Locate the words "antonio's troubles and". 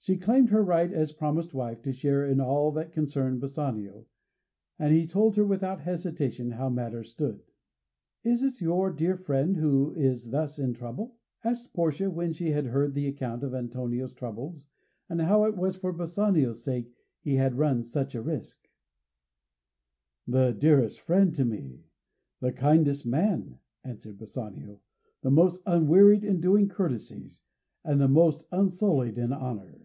13.54-15.20